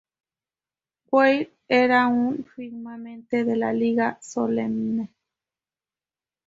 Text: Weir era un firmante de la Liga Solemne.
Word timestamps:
Weir 1.11 1.53
era 1.67 2.07
un 2.07 2.43
firmante 2.43 3.43
de 3.43 3.55
la 3.55 3.71
Liga 3.71 4.17
Solemne. 4.19 5.13